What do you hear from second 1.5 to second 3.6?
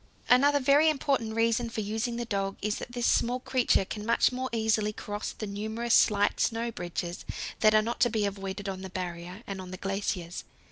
for using the dog is that this small